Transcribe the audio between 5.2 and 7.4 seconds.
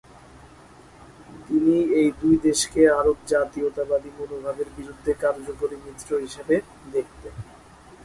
কার্যকরী মিত্র হিসেবে দেখতেন।